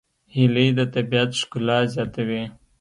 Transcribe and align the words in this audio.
هیلۍ 0.35 0.67
د 0.77 0.79
طبیعت 0.93 1.29
ښکلا 1.39 1.79
زیاتوي 1.93 2.43